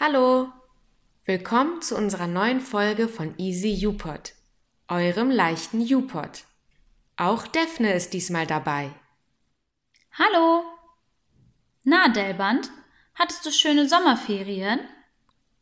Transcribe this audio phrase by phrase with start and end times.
[0.00, 0.52] Hallo,
[1.24, 4.32] willkommen zu unserer neuen Folge von Easy UPod,
[4.86, 6.44] eurem leichten UPod.
[7.16, 8.92] Auch Daphne ist diesmal dabei.
[10.12, 10.62] Hallo.
[11.82, 12.70] Na, Delband,
[13.16, 14.78] hattest du schöne Sommerferien?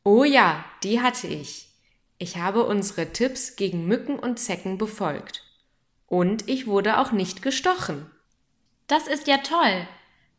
[0.04, 1.70] Oh ja, die hatte ich.
[2.18, 5.44] Ich habe unsere Tipps gegen Mücken und Zecken befolgt.
[6.06, 8.10] Und ich wurde auch nicht gestochen.
[8.86, 9.88] Das ist ja toll.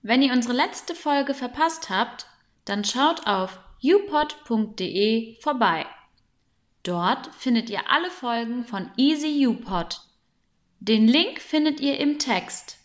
[0.03, 2.27] Wenn ihr unsere letzte Folge verpasst habt,
[2.63, 5.85] dann schaut auf upod.de vorbei.
[6.83, 10.01] Dort findet ihr alle Folgen von Easy UPod.
[10.79, 12.77] Den Link findet ihr im Text.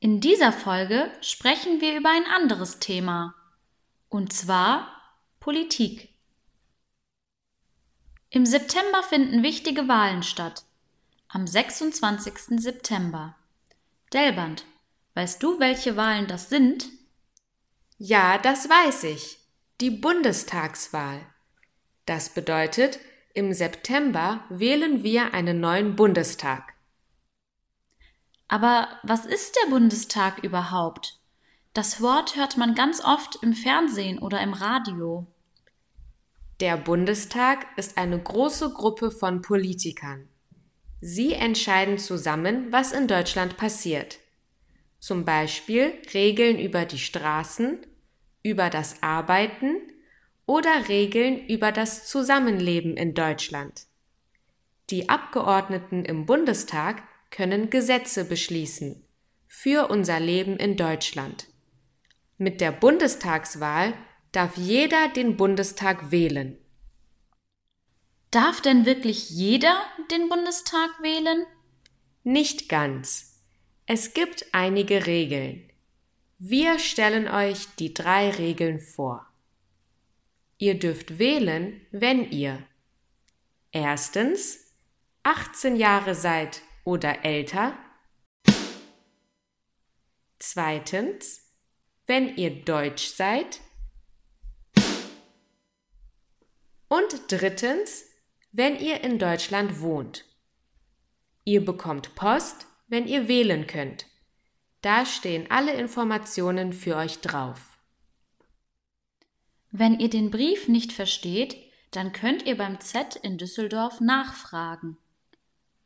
[0.00, 3.34] In dieser Folge sprechen wir über ein anderes Thema,
[4.08, 4.88] und zwar
[5.40, 6.08] Politik.
[8.30, 10.64] Im September finden wichtige Wahlen statt.
[11.28, 12.60] Am 26.
[12.60, 13.34] September.
[14.12, 14.64] Delband,
[15.14, 16.88] weißt du, welche Wahlen das sind?
[17.98, 19.38] Ja, das weiß ich.
[19.80, 21.20] Die Bundestagswahl.
[22.06, 23.00] Das bedeutet,
[23.34, 26.74] im September wählen wir einen neuen Bundestag.
[28.46, 31.18] Aber was ist der Bundestag überhaupt?
[31.74, 35.26] Das Wort hört man ganz oft im Fernsehen oder im Radio.
[36.60, 40.28] Der Bundestag ist eine große Gruppe von Politikern.
[41.00, 44.18] Sie entscheiden zusammen, was in Deutschland passiert.
[44.98, 47.78] Zum Beispiel Regeln über die Straßen,
[48.48, 49.76] über das Arbeiten
[50.46, 53.86] oder Regeln über das Zusammenleben in Deutschland.
[54.90, 59.04] Die Abgeordneten im Bundestag können Gesetze beschließen
[59.46, 61.46] für unser Leben in Deutschland.
[62.38, 63.92] Mit der Bundestagswahl
[64.32, 66.56] darf jeder den Bundestag wählen.
[68.30, 69.76] Darf denn wirklich jeder
[70.10, 71.44] den Bundestag wählen?
[72.24, 73.42] Nicht ganz.
[73.86, 75.67] Es gibt einige Regeln.
[76.40, 79.26] Wir stellen euch die drei Regeln vor.
[80.56, 82.64] Ihr dürft wählen, wenn ihr
[83.72, 84.72] erstens
[85.24, 87.76] 18 Jahre seid oder älter,
[90.38, 91.42] zweitens,
[92.06, 93.60] wenn ihr deutsch seid
[96.86, 98.04] und drittens,
[98.52, 100.24] wenn ihr in Deutschland wohnt.
[101.44, 104.07] Ihr bekommt Post, wenn ihr wählen könnt.
[104.80, 107.78] Da stehen alle Informationen für euch drauf.
[109.70, 111.56] Wenn ihr den Brief nicht versteht,
[111.90, 114.96] dann könnt ihr beim Z in Düsseldorf nachfragen.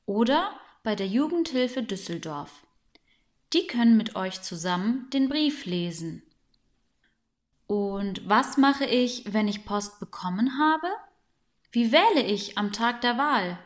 [0.05, 2.67] Oder bei der Jugendhilfe Düsseldorf.
[3.53, 6.23] Die können mit euch zusammen den Brief lesen.
[7.67, 10.89] Und was mache ich, wenn ich Post bekommen habe?
[11.71, 13.59] Wie wähle ich am Tag der Wahl?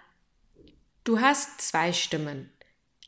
[1.05, 2.51] Du hast zwei Stimmen.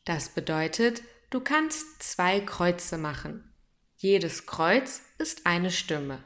[0.05, 3.53] Das bedeutet, du kannst zwei Kreuze machen.
[3.97, 6.23] Jedes Kreuz ist eine Stimme.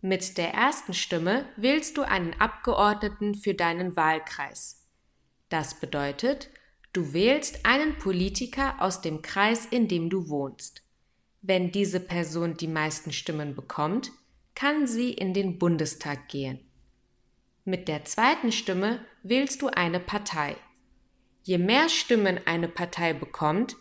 [0.00, 4.86] Mit der ersten Stimme wählst du einen Abgeordneten für deinen Wahlkreis.
[5.48, 6.50] Das bedeutet,
[6.92, 10.82] du wählst einen Politiker aus dem Kreis, in dem du wohnst.
[11.42, 14.12] Wenn diese Person die meisten Stimmen bekommt,
[14.54, 16.60] kann sie in den Bundestag gehen.
[17.64, 20.56] Mit der zweiten Stimme wählst du eine Partei.
[21.42, 23.76] Je mehr Stimmen eine Partei bekommt,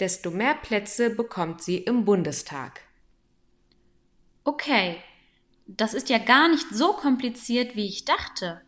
[0.00, 2.80] desto mehr Plätze bekommt sie im Bundestag.
[4.44, 5.02] Okay,
[5.66, 8.62] das ist ja gar nicht so kompliziert, wie ich dachte.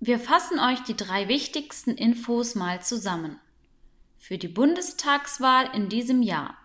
[0.00, 3.38] Wir fassen euch die drei wichtigsten Infos mal zusammen.
[4.16, 6.56] Für die Bundestagswahl in diesem Jahr.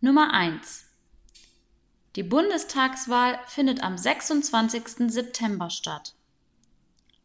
[0.00, 0.86] Nummer 1.
[2.16, 5.10] Die Bundestagswahl findet am 26.
[5.10, 6.14] September statt.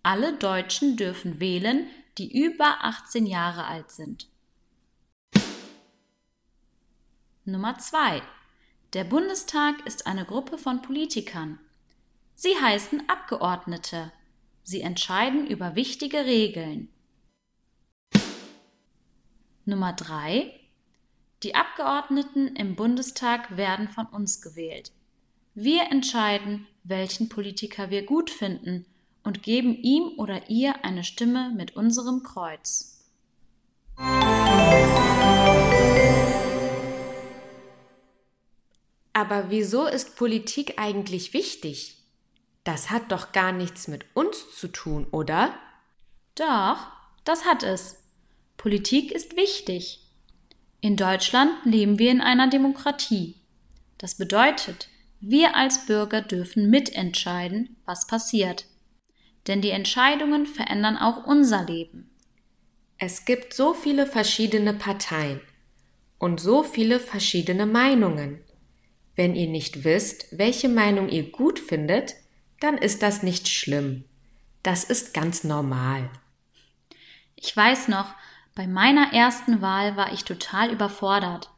[0.04, 4.28] Alle Deutschen dürfen wählen, die über 18 Jahre alt sind.
[7.46, 8.22] Nummer 2.
[8.94, 11.60] Der Bundestag ist eine Gruppe von Politikern.
[12.36, 14.12] Sie heißen Abgeordnete.
[14.64, 16.90] Sie entscheiden über wichtige Regeln.
[19.66, 20.52] Nummer 3.
[21.44, 24.92] Die Abgeordneten im Bundestag werden von uns gewählt.
[25.54, 28.86] Wir entscheiden, welchen Politiker wir gut finden
[29.28, 33.04] und geben ihm oder ihr eine Stimme mit unserem Kreuz.
[39.12, 41.98] Aber wieso ist Politik eigentlich wichtig?
[42.64, 45.54] Das hat doch gar nichts mit uns zu tun, oder?
[46.36, 46.78] Doch,
[47.26, 47.98] das hat es.
[48.56, 50.08] Politik ist wichtig.
[50.80, 53.36] In Deutschland leben wir in einer Demokratie.
[53.98, 54.88] Das bedeutet,
[55.20, 58.68] wir als Bürger dürfen mitentscheiden, was passiert.
[59.48, 62.10] Denn die Entscheidungen verändern auch unser Leben.
[62.98, 65.40] Es gibt so viele verschiedene Parteien
[66.18, 68.44] und so viele verschiedene Meinungen.
[69.16, 72.16] Wenn ihr nicht wisst, welche Meinung ihr gut findet,
[72.60, 74.04] dann ist das nicht schlimm.
[74.64, 76.10] Das ist ganz normal.
[77.36, 78.14] Ich weiß noch,
[78.56, 81.52] bei meiner ersten Wahl war ich total überfordert.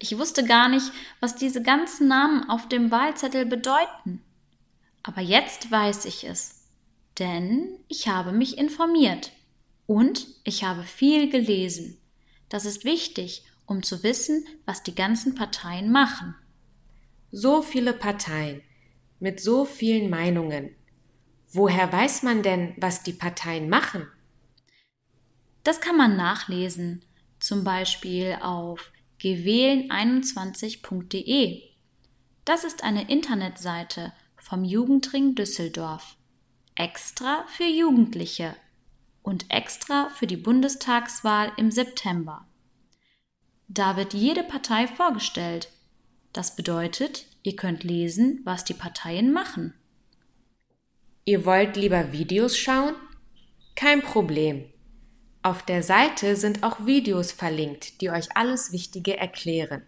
[0.00, 0.90] Ich wusste gar nicht,
[1.20, 4.20] was diese ganzen Namen auf dem Wahlzettel bedeuten.
[5.04, 6.61] Aber jetzt weiß ich es,
[7.18, 9.32] denn ich habe mich informiert
[9.86, 11.98] und ich habe viel gelesen.
[12.48, 16.34] Das ist wichtig, um zu wissen, was die ganzen Parteien machen.
[17.30, 18.62] So viele Parteien
[19.20, 20.74] mit so vielen Meinungen.
[21.50, 24.06] Woher weiß man denn, was die Parteien machen?
[25.64, 27.04] Das kann man nachlesen,
[27.38, 31.62] zum Beispiel auf gewählen21.de.
[32.44, 36.16] Das ist eine Internetseite vom Jugendring Düsseldorf.
[36.74, 38.56] Extra für Jugendliche
[39.22, 42.46] und extra für die Bundestagswahl im September.
[43.68, 45.68] Da wird jede Partei vorgestellt.
[46.32, 49.74] Das bedeutet, ihr könnt lesen, was die Parteien machen.
[51.26, 52.94] Ihr wollt lieber Videos schauen?
[53.76, 54.64] Kein Problem.
[55.42, 59.82] Auf der Seite sind auch Videos verlinkt, die euch alles Wichtige erklären.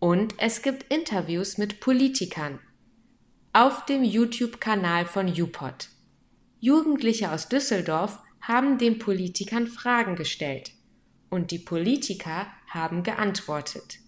[0.00, 2.58] Und es gibt Interviews mit Politikern
[3.54, 5.88] auf dem YouTube-Kanal von YouPod.
[6.64, 10.70] Jugendliche aus Düsseldorf haben den Politikern Fragen gestellt
[11.28, 13.98] und die Politiker haben geantwortet.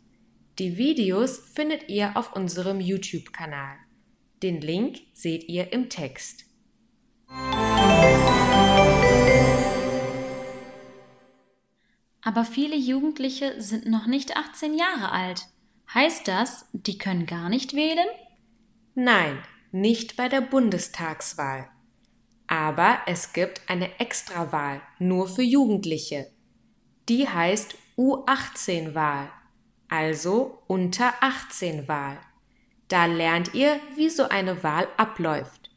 [0.60, 3.74] Die Videos findet ihr auf unserem YouTube-Kanal.
[4.44, 6.44] Den Link seht ihr im Text.
[12.22, 15.48] Aber viele Jugendliche sind noch nicht 18 Jahre alt.
[15.92, 18.06] Heißt das, die können gar nicht wählen?
[18.94, 19.42] Nein,
[19.72, 21.68] nicht bei der Bundestagswahl.
[22.46, 26.30] Aber es gibt eine Extrawahl nur für Jugendliche.
[27.08, 29.30] Die heißt U18-Wahl,
[29.88, 32.18] also unter 18 Wahl.
[32.88, 35.70] Da lernt ihr, wie so eine Wahl abläuft.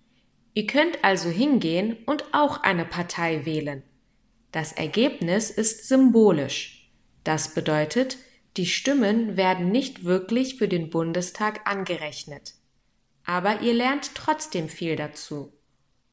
[0.53, 3.83] Ihr könnt also hingehen und auch eine Partei wählen.
[4.51, 6.91] Das Ergebnis ist symbolisch.
[7.23, 8.17] Das bedeutet,
[8.57, 12.55] die Stimmen werden nicht wirklich für den Bundestag angerechnet.
[13.23, 15.53] Aber ihr lernt trotzdem viel dazu.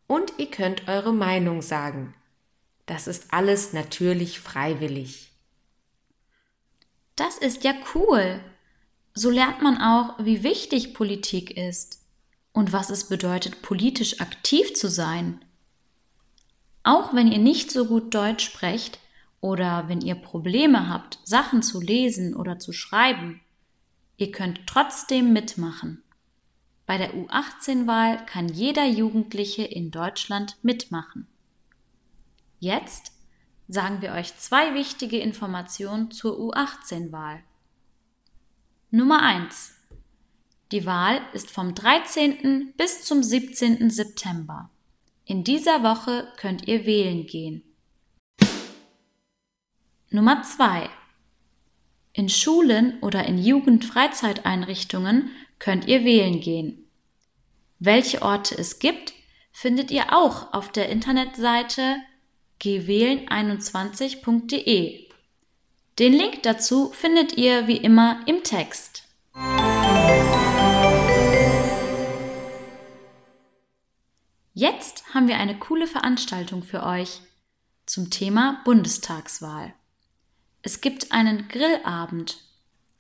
[0.07, 2.15] Und ihr könnt eure Meinung sagen.
[2.87, 5.33] Das ist alles natürlich freiwillig.
[7.17, 8.41] Das ist ja cool.
[9.15, 12.01] So lernt man auch, wie wichtig Politik ist
[12.53, 15.45] und was es bedeutet, politisch aktiv zu sein.
[16.85, 18.99] Auch wenn ihr nicht so gut Deutsch sprecht
[19.41, 23.41] oder wenn ihr Probleme habt, Sachen zu lesen oder zu schreiben,
[24.17, 26.04] ihr könnt trotzdem mitmachen.
[26.87, 31.27] Bei der U18-Wahl kann jeder Jugendliche in Deutschland mitmachen.
[32.59, 33.13] Jetzt
[33.69, 37.43] sagen wir euch zwei wichtige Informationen zur U18-Wahl.
[38.91, 39.75] Nummer 1.
[40.73, 42.75] Die Wahl ist vom 13.
[42.77, 43.91] bis zum 17.
[43.91, 44.71] September.
[45.25, 47.63] In dieser Woche könnt ihr wählen gehen.
[50.11, 50.91] Nummer 2.
[52.13, 56.89] In Schulen oder in Jugendfreizeiteinrichtungen könnt ihr wählen gehen.
[57.79, 59.13] Welche Orte es gibt,
[59.53, 61.97] findet ihr auch auf der Internetseite
[62.61, 65.09] gewählen21.de.
[65.99, 69.05] Den Link dazu findet ihr wie immer im Text.
[74.55, 77.21] Jetzt haben wir eine coole Veranstaltung für euch
[77.87, 79.75] zum Thema Bundestagswahl.
[80.63, 82.39] Es gibt einen Grillabend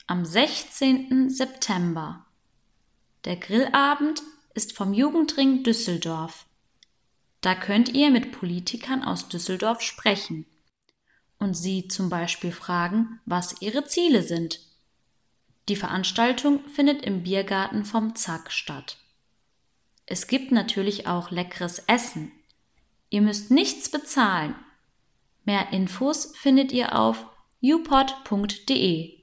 [0.06, 1.30] am 16.
[1.30, 2.23] September.
[3.24, 6.46] Der Grillabend ist vom Jugendring Düsseldorf.
[7.40, 10.46] Da könnt ihr mit Politikern aus Düsseldorf sprechen
[11.38, 14.60] und sie zum Beispiel fragen, was ihre Ziele sind.
[15.68, 18.98] Die Veranstaltung findet im Biergarten vom Zack statt.
[20.06, 22.30] Es gibt natürlich auch leckeres Essen.
[23.08, 24.54] Ihr müsst nichts bezahlen.
[25.44, 27.26] Mehr Infos findet ihr auf
[27.62, 29.18] upod.de.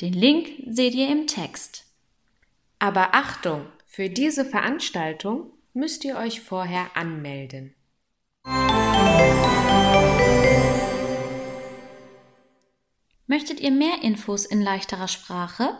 [0.00, 1.85] Den Link seht ihr im Text.
[2.86, 7.74] Aber Achtung, für diese Veranstaltung müsst ihr euch vorher anmelden.
[13.26, 15.70] Möchtet ihr mehr Infos in leichterer Sprache?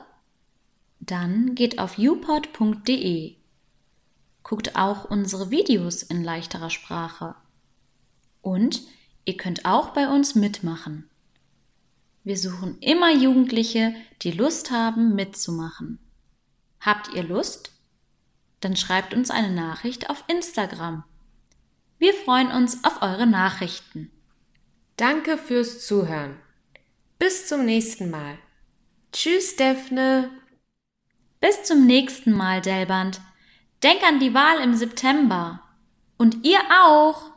[0.99, 3.37] Dann geht auf upod.de
[4.43, 7.37] guckt auch unsere Videos in leichterer Sprache.
[8.43, 8.83] Und
[9.25, 11.09] ihr könnt auch bei uns mitmachen.
[12.25, 16.01] Wir suchen immer Jugendliche, die Lust haben, mitzumachen.
[16.81, 17.73] Habt ihr Lust?
[18.61, 21.05] Dann schreibt uns eine Nachricht auf Instagram.
[21.99, 24.11] Wir freuen uns auf eure Nachrichten.
[24.97, 26.37] Danke fürs Zuhören.
[27.19, 28.39] Bis zum nächsten Mal.
[29.13, 30.31] Tschüss, Daphne.
[31.41, 33.21] Bis zum nächsten Mal, Delband.
[33.83, 35.63] Denk an die Wahl im September.
[36.17, 37.31] Und ihr auch.